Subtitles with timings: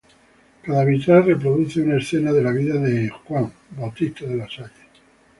[0.63, 4.71] Cada Vitral reproduce una escena de la vida de Juan Bautista De La Salle.